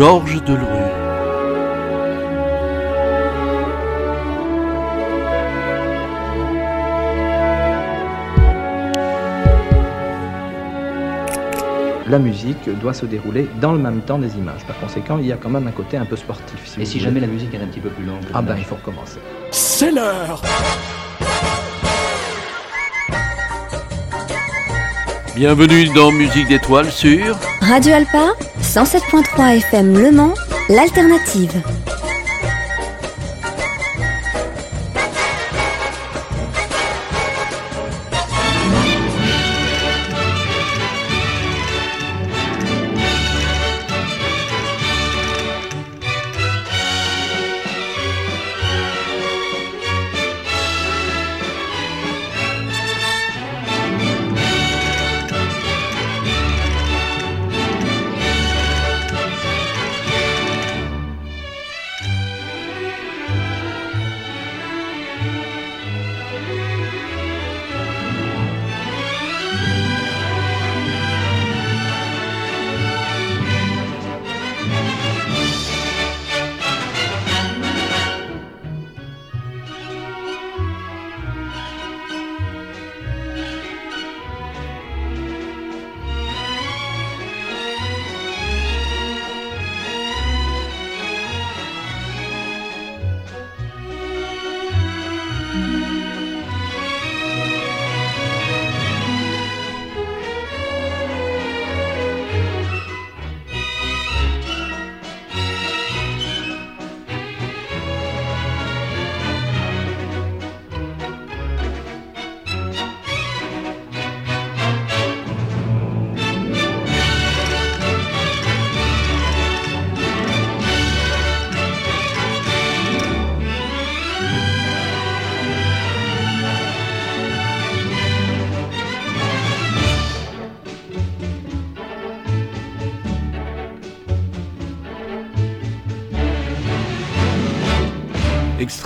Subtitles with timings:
[0.00, 0.64] Georges Delerue.
[12.06, 14.64] La musique doit se dérouler dans le même temps des images.
[14.66, 16.78] Par conséquent, il y a quand même un côté un peu sportif.
[16.78, 18.76] Et si jamais la musique est un petit peu plus longue Ah ben, il faut
[18.76, 19.18] recommencer.
[19.50, 20.40] C'est l'heure
[25.36, 28.32] Bienvenue dans Musique d'étoiles sur Radio Alpa,
[28.70, 30.32] 107.3 FM Le Mans,
[30.68, 31.60] l'alternative.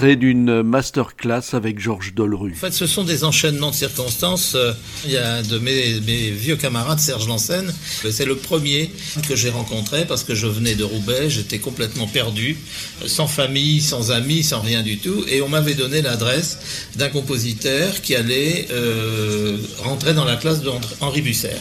[0.05, 2.53] Extrait d'une masterclass avec Georges Dolru.
[2.53, 4.55] En fait, ce sont des enchaînements de circonstances.
[4.55, 4.75] Euh,
[5.07, 7.73] Il y a un de mes, vieux camarades, Serge Lansen.
[8.11, 8.91] C'est le premier
[9.27, 12.59] que j'ai rencontré parce que je venais de Roubaix, j'étais complètement perdu,
[13.07, 15.25] sans famille, sans amis, sans rien du tout.
[15.27, 16.59] Et on m'avait donné l'adresse
[16.97, 21.57] d'un compositeur qui allait euh, rentrer dans la classe d'Henri Busser.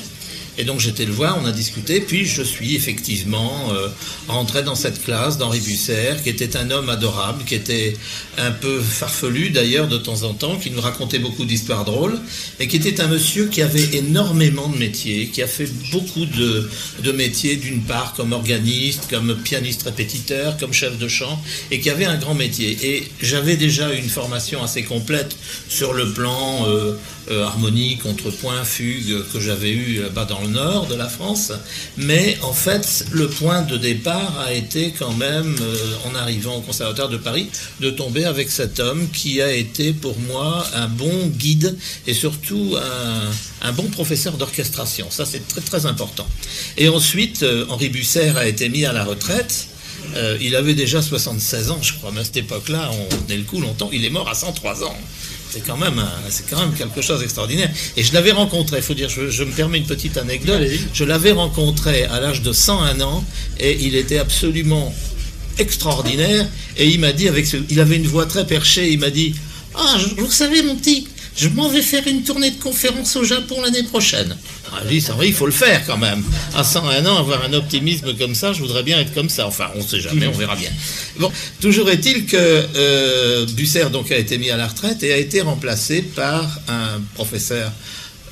[0.58, 3.88] Et donc j'étais le voir, on a discuté, puis je suis effectivement euh,
[4.28, 7.96] rentré dans cette classe d'Henri Busser, qui était un homme adorable, qui était
[8.38, 12.20] un peu farfelu d'ailleurs de temps en temps, qui nous racontait beaucoup d'histoires drôles,
[12.60, 16.70] et qui était un monsieur qui avait énormément de métiers, qui a fait beaucoup de,
[17.02, 21.42] de métiers, d'une part comme organiste, comme pianiste répétiteur, comme chef de chant,
[21.72, 22.78] et qui avait un grand métier.
[22.84, 25.36] Et j'avais déjà une formation assez complète
[25.68, 26.68] sur le plan...
[26.68, 26.96] Euh,
[27.32, 31.54] euh, harmonie, contrepoint, fugue que j'avais eu là-bas dans le nord de la France.
[31.96, 35.76] Mais en fait, le point de départ a été quand même, euh,
[36.06, 40.20] en arrivant au Conservatoire de Paris, de tomber avec cet homme qui a été pour
[40.20, 42.76] moi un bon guide et surtout
[43.62, 45.08] un, bon professeur d'orchestration.
[45.10, 46.28] Ça, c'est très très important.
[46.78, 49.68] Et ensuite, euh, Henri Busser a été mis à la retraite.
[50.42, 53.60] Il avait déjà 76 ans, je crois, mais à cette époque-là, on tenait le coup
[53.60, 53.90] longtemps.
[53.92, 54.96] Il est mort à 103 ans.
[55.54, 57.70] C'est quand même, un- c'est quand même quelque chose d'extraordinaire.
[57.96, 58.78] Et je l'avais rencontré.
[58.78, 60.60] Il faut dire, je, je me permets une petite anecdote.
[60.94, 63.24] Je l'avais rencontré à l'âge de 101 ans
[63.60, 64.94] et il était absolument
[65.60, 66.48] extraordinaire.
[66.78, 68.92] Et il m'a dit, avec ce, il avait une voix très perchée.
[68.92, 69.36] Il m'a dit,
[69.76, 73.62] ah, vous savez, mon petit, je m'en vais faire une tournée de conférences au Japon
[73.62, 74.36] l'année prochaine.
[74.72, 76.24] Ah, dit, ça il faut le faire quand même.
[76.56, 79.48] À 101 ans, avoir un optimisme comme ça, je voudrais bien être comme ça.
[79.48, 80.72] Enfin, on ne sait jamais, on verra bien.
[81.20, 85.18] Bon, toujours est-il que euh, Busser donc a été mis à la retraite et a
[85.18, 87.72] été remplacé par un professeur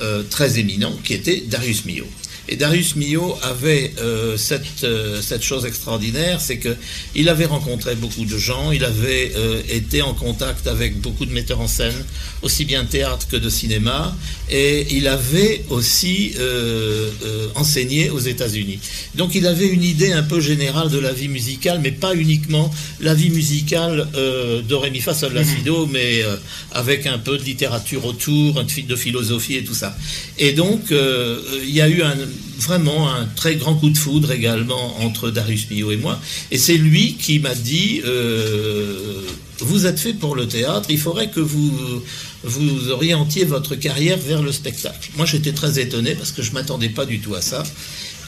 [0.02, 2.08] euh, très éminent qui était Darius Milhaud.
[2.52, 6.76] Et Darius Milhaud avait euh, cette, euh, cette chose extraordinaire, c'est que
[7.16, 11.32] il avait rencontré beaucoup de gens, il avait euh, été en contact avec beaucoup de
[11.32, 11.96] metteurs en scène,
[12.42, 14.14] aussi bien théâtre que de cinéma,
[14.50, 18.80] et il avait aussi euh, euh, enseigné aux États-Unis.
[19.16, 22.70] Donc il avait une idée un peu générale de la vie musicale, mais pas uniquement
[23.00, 26.36] la vie musicale euh, do, ré, mi, fa, sol, la, si, do, mais euh,
[26.74, 29.96] avec un peu de littérature autour, un de philosophie et tout ça.
[30.38, 32.18] Et donc euh, il y a eu un,
[32.58, 36.20] vraiment un très grand coup de foudre également entre Darius Milhaud et moi.
[36.52, 39.22] Et c'est lui qui m'a dit euh,
[39.60, 42.04] Vous êtes fait pour le théâtre, il faudrait que vous,
[42.44, 45.12] vous orientiez votre carrière vers le spectacle.
[45.18, 47.64] Moi j'étais très étonné parce que je ne m'attendais pas du tout à ça.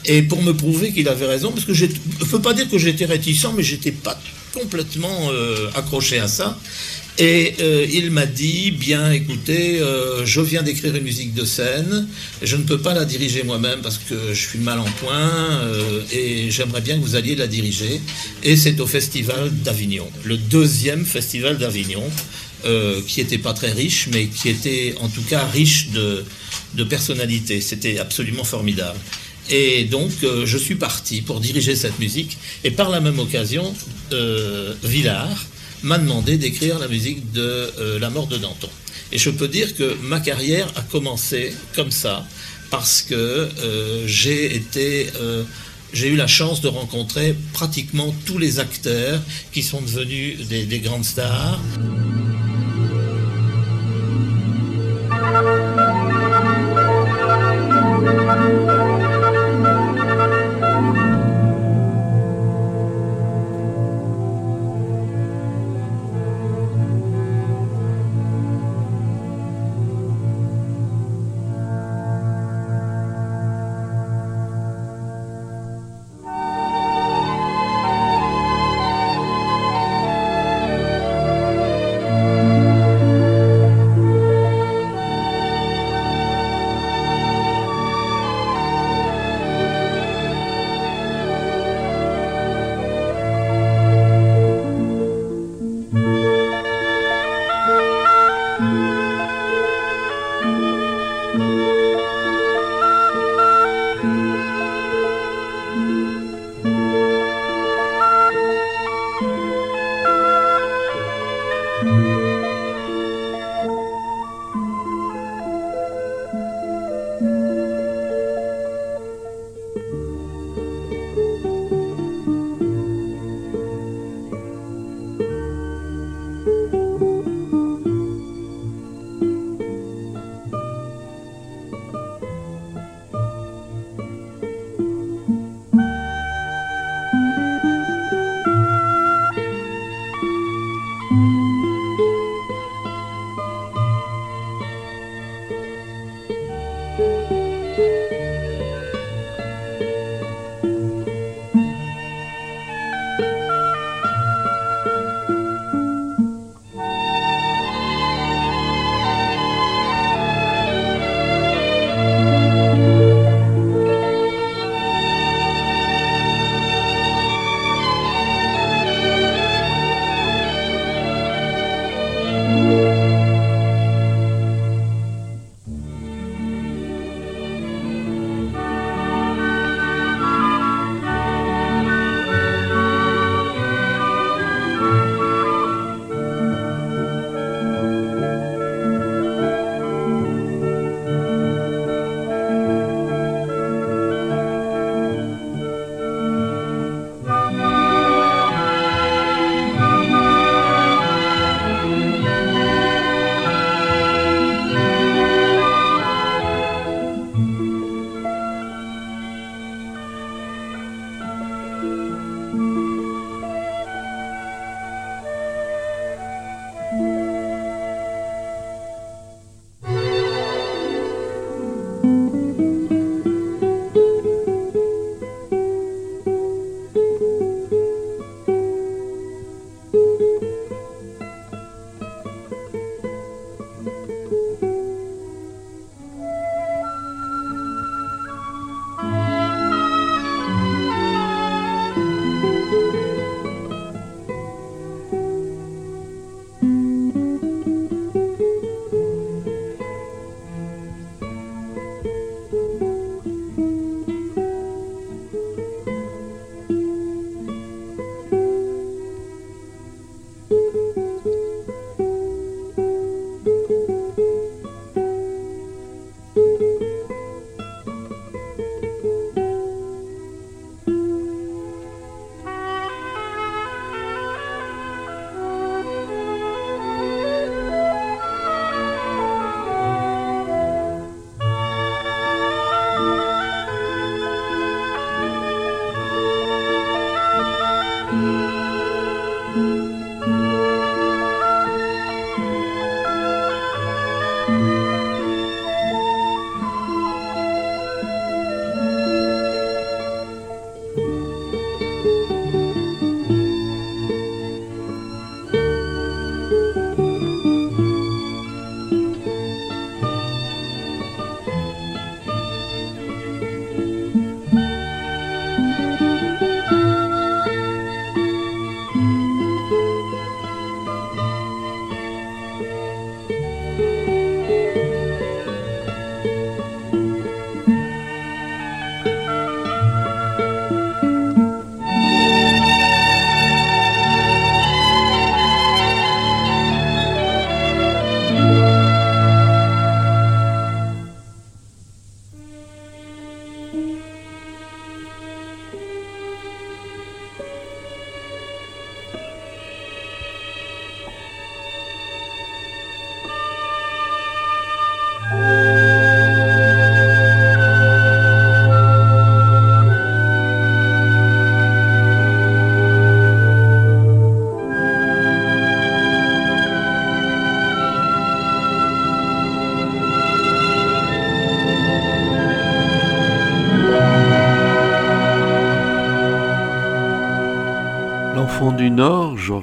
[0.06, 2.78] Et pour me prouver qu'il avait raison, parce que je ne peux pas dire que
[2.78, 4.20] j'étais réticent, mais j'étais pas
[4.52, 6.58] complètement euh, accroché à ça.
[7.18, 12.08] Et euh, il m'a dit, bien écoutez, euh, je viens d'écrire une musique de scène,
[12.42, 15.30] je ne peux pas la diriger moi-même parce que je suis mal en point,
[16.12, 18.00] et j'aimerais bien que vous alliez la diriger.
[18.42, 22.02] Et c'est au Festival d'Avignon, le deuxième Festival d'Avignon,
[23.06, 26.24] qui n'était pas très riche, mais qui était en tout cas riche de,
[26.74, 27.60] de personnalité.
[27.60, 28.98] C'était absolument formidable.
[29.50, 32.38] Et donc, euh, je suis parti pour diriger cette musique.
[32.64, 33.74] Et par la même occasion,
[34.12, 35.44] euh, Villard
[35.84, 37.40] m'a demandé d'écrire la musique de
[37.78, 38.68] euh, La mort de Danton.
[39.12, 42.26] Et je peux dire que ma carrière a commencé comme ça,
[42.70, 43.48] parce que
[44.06, 45.08] j'ai été
[45.92, 49.20] j'ai eu la chance de rencontrer pratiquement tous les acteurs
[49.52, 51.60] qui sont devenus des grandes stars.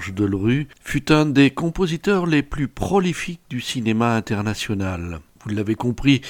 [0.01, 5.21] Georges fut un des compositeurs les plus prolifiques du cinéma international.
[5.43, 6.21] Vous l'avez compris,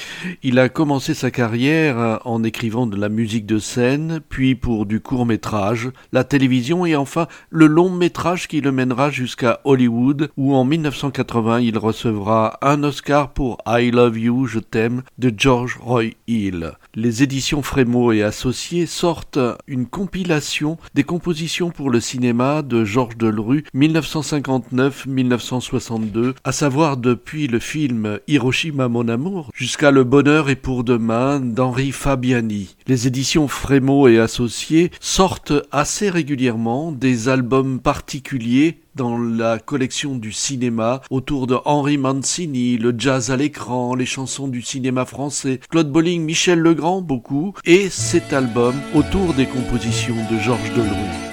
[0.41, 5.01] il a commencé sa carrière en écrivant de la musique de scène, puis pour du
[5.01, 10.55] court métrage, la télévision et enfin le long métrage qui le mènera jusqu'à Hollywood, où
[10.55, 16.11] en 1980 il recevra un Oscar pour I Love You, Je t'aime de George Roy
[16.27, 16.71] Hill.
[16.93, 23.15] Les éditions Frémaux et Associés sortent une compilation des compositions pour le cinéma de Georges
[23.15, 30.83] Delerue 1959-1962, à savoir depuis le film Hiroshima mon amour, jusqu'à Le bonheur est pour
[30.83, 32.75] demain d'Henri Fabiani.
[32.87, 40.31] Les éditions Frémaux et Associés sortent assez régulièrement des albums particuliers dans la collection du
[40.31, 45.91] cinéma autour de Henri Mancini, le jazz à l'écran, les chansons du cinéma français, Claude
[45.91, 51.30] Bolling, Michel Legrand beaucoup, et cet album autour des compositions de Georges Delerue.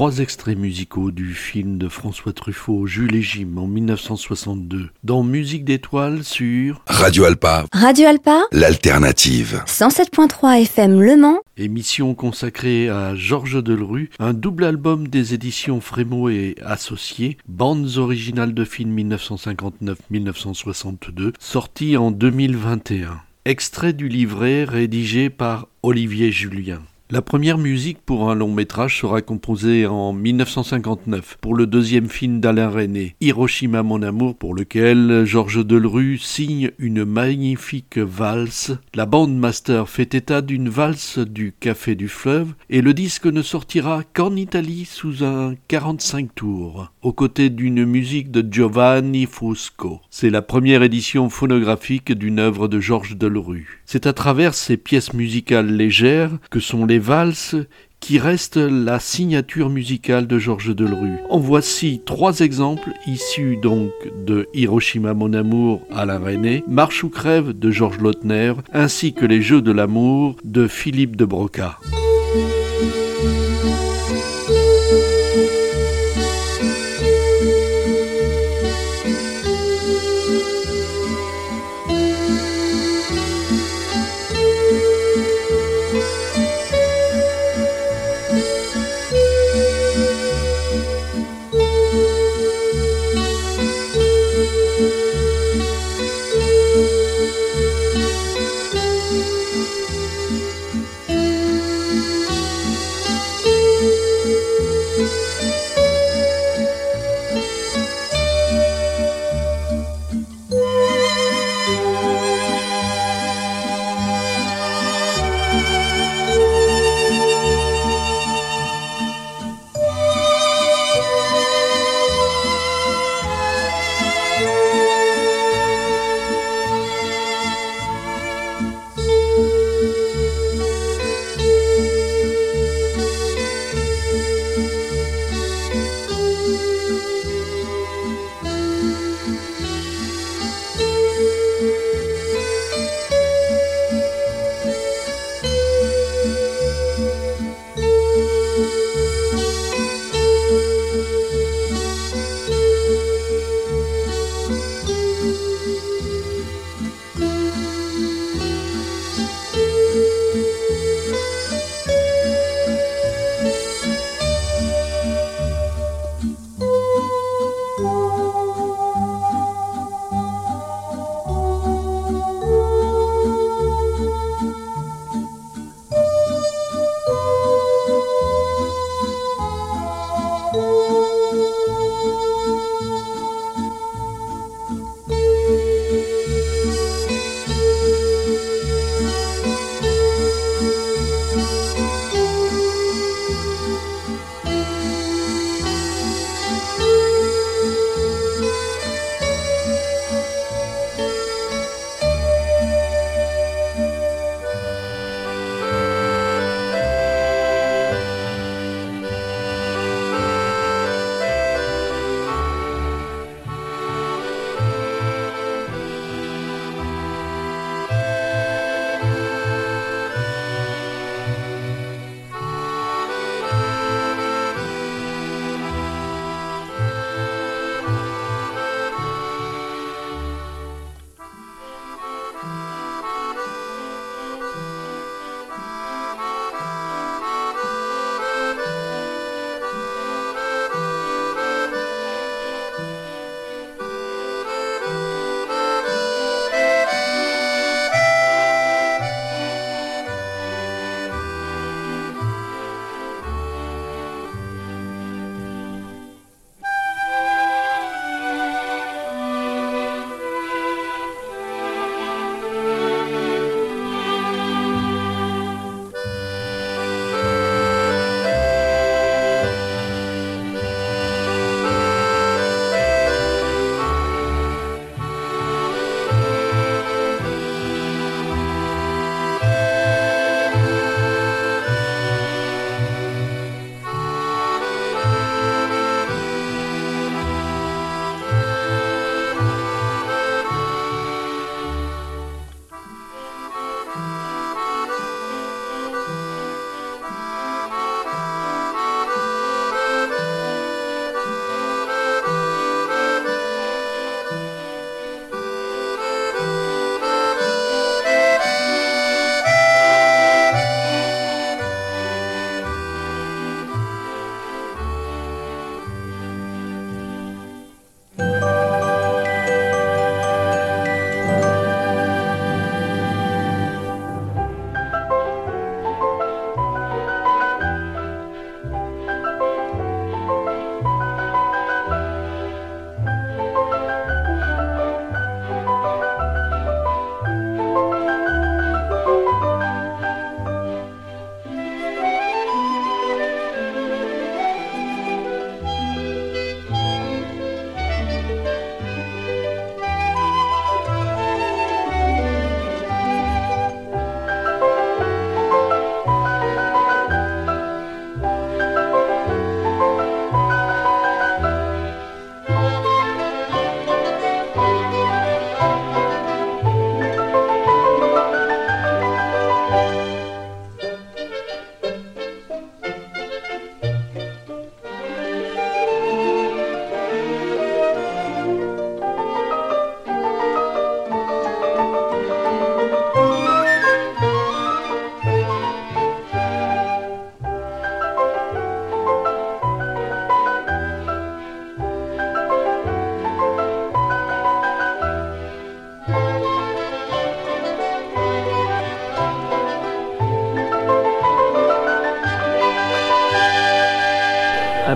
[0.00, 5.66] Trois extraits musicaux du film de François Truffaut, Jules et Jim, en 1962, dans Musique
[5.66, 7.66] d'étoiles sur Radio Alpa.
[7.70, 9.62] Radio Alpa, L'alternative.
[9.66, 16.30] 107.3 FM Le Mans, émission consacrée à Georges Delerue, un double album des éditions Frémaux
[16.30, 23.20] et Associés, bandes originales de films 1959-1962, sorti en 2021.
[23.44, 26.80] Extrait du livret rédigé par Olivier Julien.
[27.12, 32.38] La première musique pour un long métrage sera composée en 1959 pour le deuxième film
[32.38, 38.78] d'Alain René, Hiroshima mon amour, pour lequel Georges Delerue signe une magnifique valse.
[38.94, 43.42] La bande master fait état d'une valse du Café du Fleuve et le disque ne
[43.42, 50.00] sortira qu'en Italie sous un 45 tours, aux côtés d'une musique de Giovanni Fusco.
[50.10, 53.80] C'est la première édition phonographique d'une œuvre de Georges Delerue.
[53.84, 57.56] C'est à travers ces pièces musicales légères que sont les valses
[58.00, 61.18] qui restent la signature musicale de Georges Delerue.
[61.28, 63.90] En voici trois exemples issus donc
[64.24, 69.42] de Hiroshima mon amour Alain René, Marche ou crève de Georges Lautner, ainsi que les
[69.42, 71.78] Jeux de l'amour de Philippe de Broca.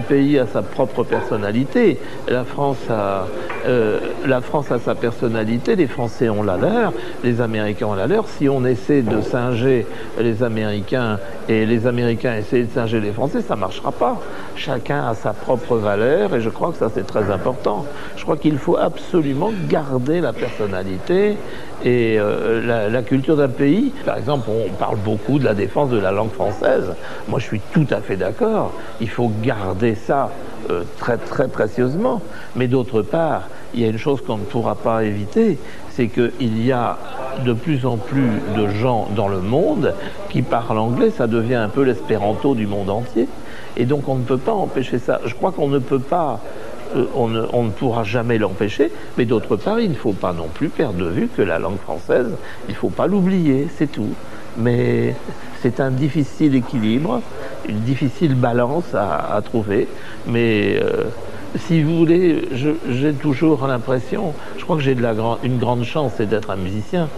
[0.09, 1.99] Pays a sa propre personnalité.
[2.29, 3.27] La France a,
[3.66, 8.07] euh, la France a sa personnalité, les Français ont la leur, les Américains ont la
[8.07, 8.29] leur.
[8.29, 9.87] Si on essaie de singer
[10.18, 14.20] les Américains et les Américains essaient de singer les Français, ça ne marchera pas.
[14.57, 17.87] Chacun a sa propre valeur et je crois que ça c'est très important.
[18.16, 21.37] Je crois qu'il faut absolument garder la personnalité
[21.85, 23.92] et euh, la, culture d'un pays.
[24.05, 26.94] Par exemple, on parle beaucoup de la défense de la langue française.
[27.29, 28.72] Moi, je suis tout à fait d'accord.
[29.00, 30.31] Il faut garder ça
[30.70, 32.22] euh, très très précieusement.
[32.57, 35.59] Mais d'autre part, il y a une chose qu'on ne pourra pas éviter,
[35.90, 36.98] c'est qu'il y a
[37.44, 39.94] de plus en plus de gens dans le monde
[40.31, 41.11] qui parlent anglais.
[41.11, 43.29] Ça devient un peu l'espéranto du monde entier.
[43.77, 45.20] Et donc, on ne peut pas empêcher ça.
[45.24, 46.40] Je crois qu'on ne peut pas
[46.96, 50.68] euh, on ne, pourra jamais l'empêcher, mais d'autre part, il ne faut pas non plus
[50.68, 52.31] perdre de vue que la langue française,
[52.68, 54.14] il ne faut pas l'oublier, c'est tout.
[54.57, 55.14] Mais
[55.62, 57.23] c'est un difficile équilibre,
[57.69, 59.88] une difficile balance à, trouver,
[60.27, 61.05] mais euh,
[61.57, 62.49] si vous voulez,
[62.88, 64.97] j'ai toujours l'impression, je crois que j'ai
[65.43, 67.09] une grande chance, d'être un musicien,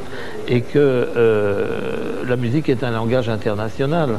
[0.49, 4.19] et que euh, la musique est un langage international.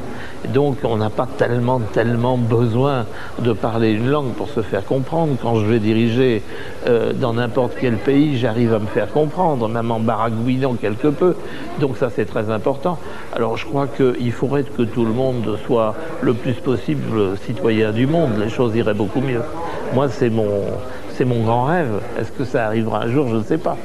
[0.54, 3.06] Donc on n'a pas tellement, tellement besoin
[3.40, 5.36] de parler une langue pour se faire comprendre.
[5.42, 6.42] Quand je vais diriger
[6.88, 11.36] euh, dans n'importe quel pays, j'arrive à me faire comprendre, même en baragouinant quelque peu.
[11.80, 12.98] Donc ça c'est très important.
[13.34, 18.08] Alors je crois qu'il faudrait que tout le monde soit le plus possible citoyen du
[18.08, 18.32] monde.
[18.40, 19.42] Les choses iraient beaucoup mieux.
[19.94, 22.02] Moi, c'est mon, grand rêve.
[22.20, 23.28] Est-ce que ça arrivera un jour?
[23.30, 23.78] Je ne sais pas.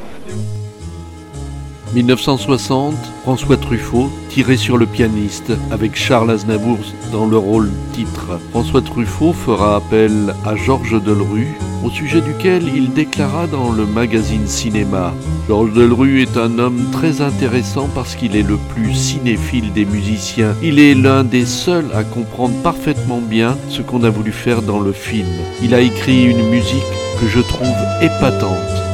[1.95, 6.79] 1960, François Truffaut, tiré sur le pianiste, avec Charles Aznavour
[7.13, 8.41] dans le rôle titre.
[8.51, 11.49] François Truffaut fera appel à Georges Delru,
[11.85, 15.13] au sujet duquel il déclara dans le magazine Cinéma
[15.49, 20.55] Georges Delru est un homme très intéressant parce qu'il est le plus cinéphile des musiciens.
[20.63, 24.81] Il est l'un des seuls à comprendre parfaitement bien ce qu'on a voulu faire dans
[24.81, 25.27] le film.
[25.63, 26.83] Il a écrit une musique
[27.21, 27.69] que je trouve
[28.01, 28.92] épatante.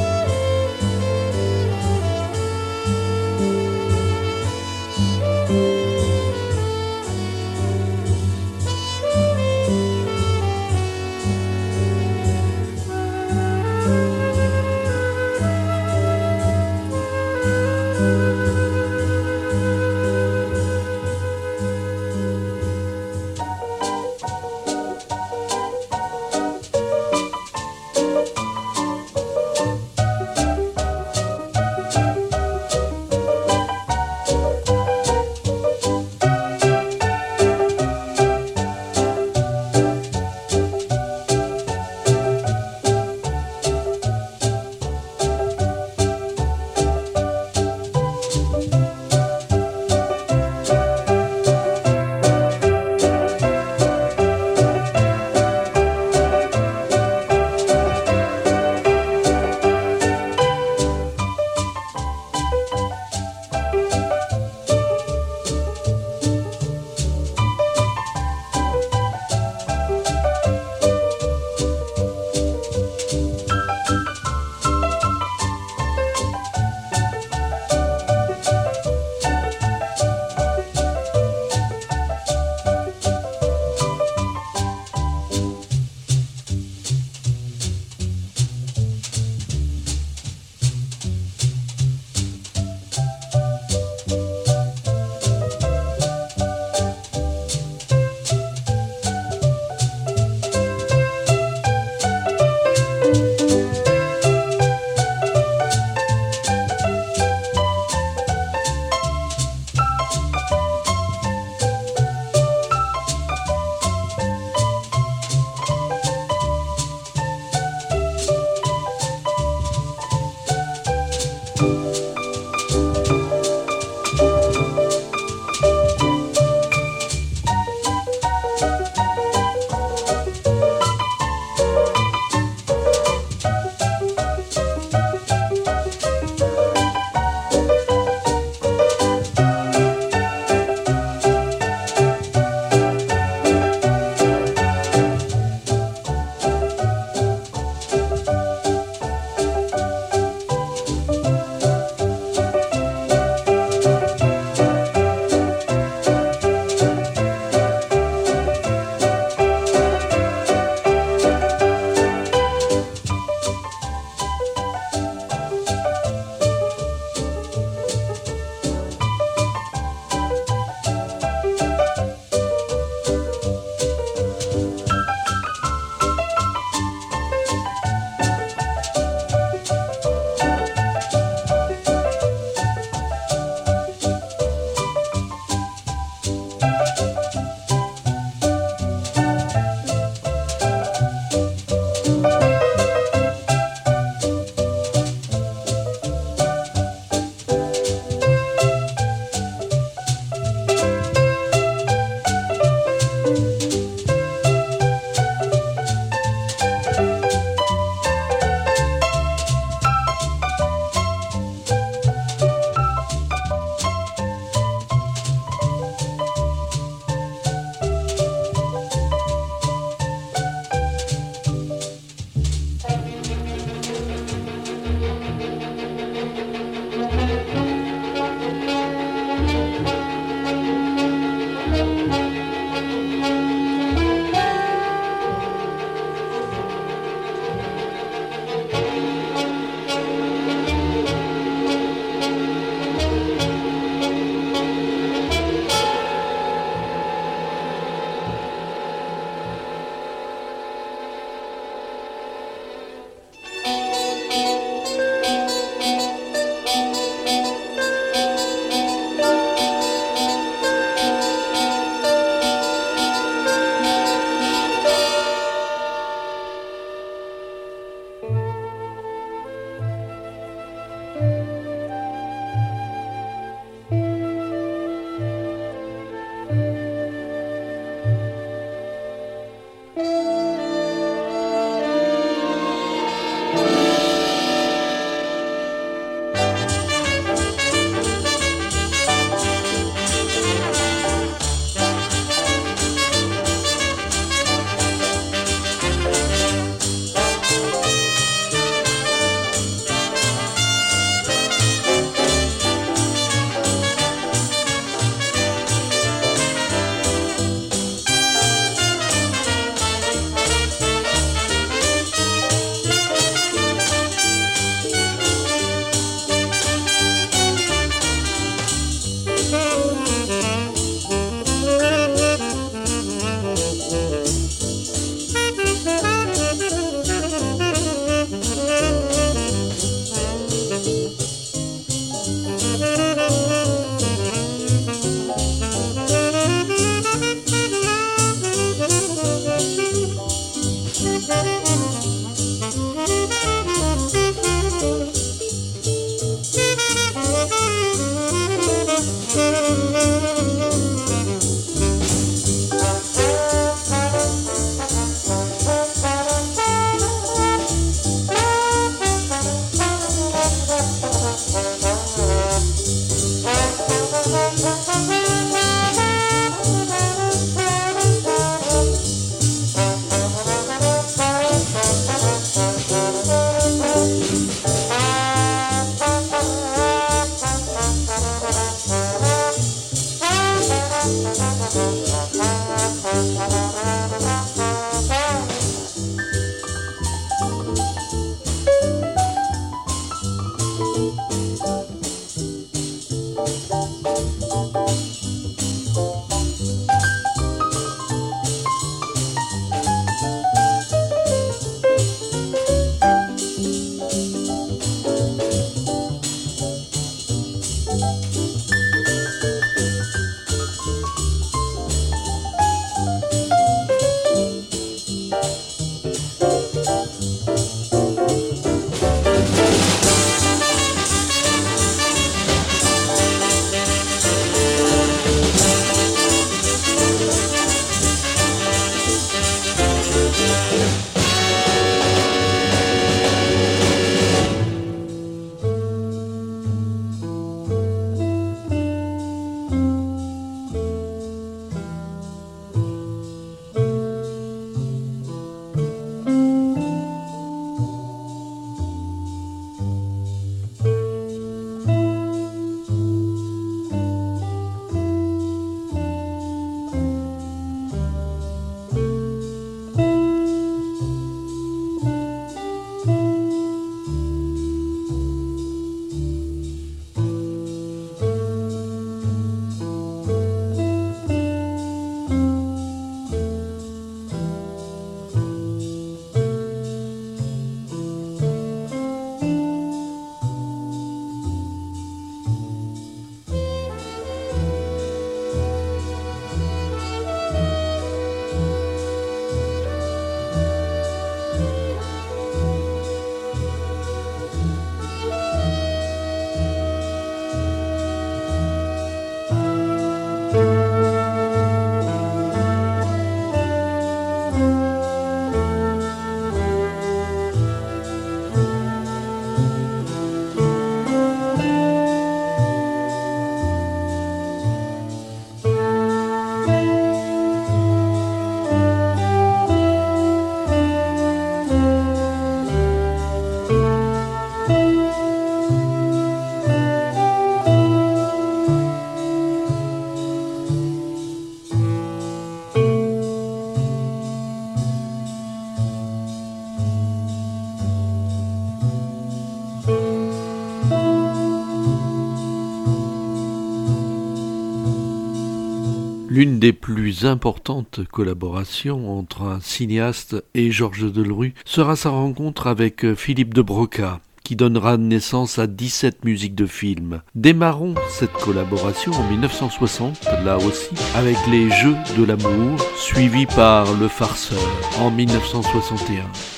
[546.39, 553.14] L'une des plus importantes collaborations entre un cinéaste et Georges Delerue sera sa rencontre avec
[553.14, 557.22] Philippe de Broca, qui donnera naissance à 17 musiques de films.
[557.34, 564.07] Démarrons cette collaboration en 1960, là aussi, avec Les Jeux de l'amour, suivi par Le
[564.07, 564.61] Farceur
[565.01, 566.57] en 1961.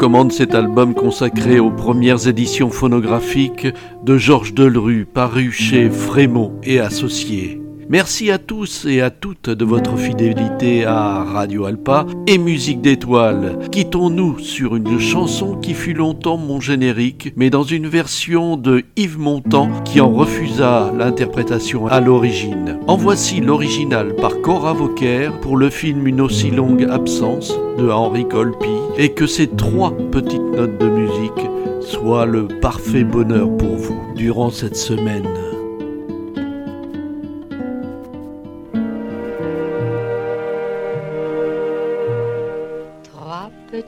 [0.00, 3.68] Recommande cet album consacré aux premières éditions phonographiques
[4.02, 7.59] de Georges Delru, paru chez Frémont et Associés.
[7.92, 13.58] Merci à tous et à toutes de votre fidélité à Radio Alpa et Musique d'étoiles.
[13.72, 19.18] Quittons-nous sur une chanson qui fut longtemps mon générique, mais dans une version de Yves
[19.18, 22.78] Montand qui en refusa l'interprétation à l'origine.
[22.86, 28.24] En voici l'original par Cora Vauquer pour le film Une aussi longue absence de Henri
[28.28, 34.00] Colpi et que ces trois petites notes de musique soient le parfait bonheur pour vous
[34.14, 35.26] durant cette semaine.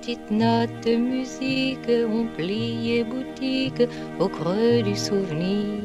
[0.02, 3.88] Petites notes de musique ont plié boutique
[4.18, 5.78] au creux du souvenir.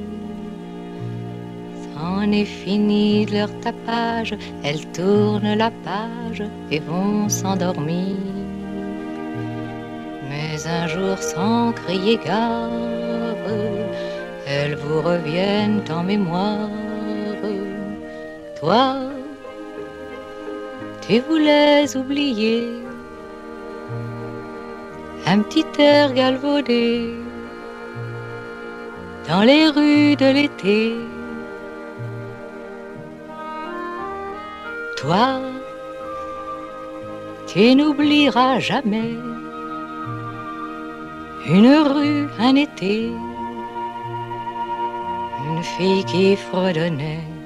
[1.93, 8.15] C'en est fini de leur tapage, elles tournent la page et vont s'endormir.
[10.27, 12.67] Mais un jour sans crier gare,
[14.47, 16.71] elles vous reviennent en mémoire.
[18.59, 18.95] Toi,
[21.07, 22.86] tu voulais oublier
[25.29, 27.13] un petit air galvaudé
[29.27, 30.95] dans les rues de l'été.
[34.95, 35.41] Toi,
[37.45, 39.15] tu n'oublieras jamais
[41.55, 43.11] une rue, un été,
[45.49, 47.36] une fille qui fredonnait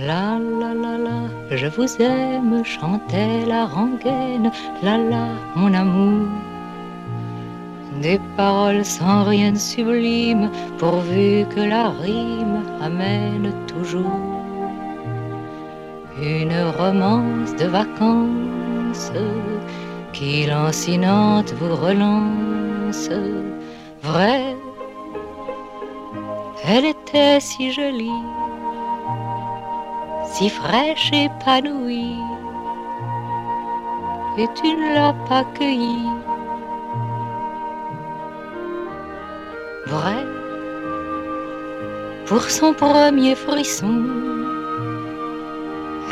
[0.00, 5.26] La la la la, je vous aime, chantait la rengaine, la la,
[5.56, 6.28] mon amour.
[8.00, 14.20] Des paroles sans rien de sublime, pourvu que la rime amène toujours
[16.22, 19.10] une romance de vacances
[20.12, 23.10] qui lancinante vous relance.
[24.04, 24.54] Vrai,
[26.68, 28.22] elle était si jolie
[30.38, 32.22] si fraîche, épanouie,
[34.36, 36.12] et tu ne l'as pas cueillie.
[39.86, 40.24] Vrai,
[42.26, 44.04] pour son premier frisson,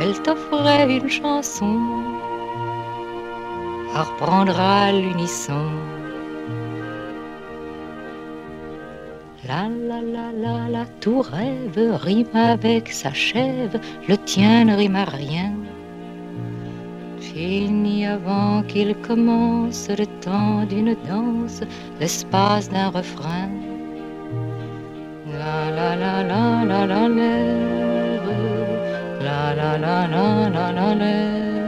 [0.01, 1.79] elle t'offrait une chanson
[3.95, 5.71] à reprendre à l'unisson.
[9.49, 13.79] La la la la la, tout rêve rime avec sa chèvre,
[14.09, 15.53] le tien ne rime à rien.
[17.21, 21.61] Fini avant qu'il commence le temps d'une danse,
[22.01, 23.49] l'espace d'un refrain.
[25.39, 27.39] La la la la la la la
[29.27, 31.66] la la la la la la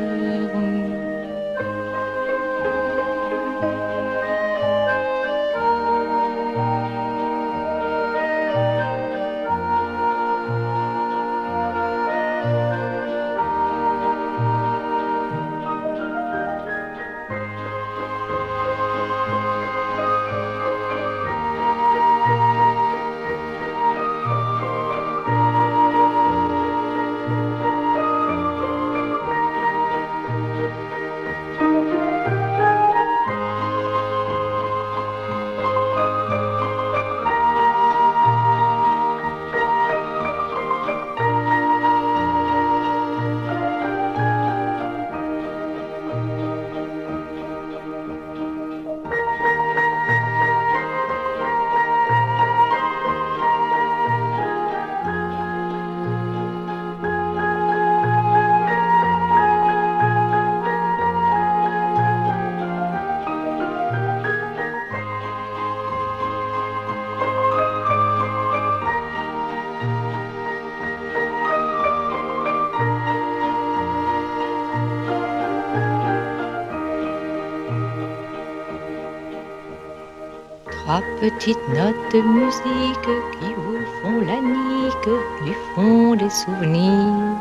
[81.21, 83.11] petites notes de musique
[83.41, 85.15] qui vous font la nique
[85.45, 87.37] du fond des souvenirs.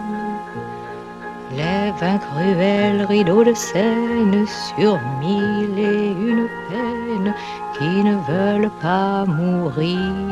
[1.56, 7.34] Lève un cruel rideau de scène sur mille et une peines
[7.78, 10.27] qui ne veulent pas mourir.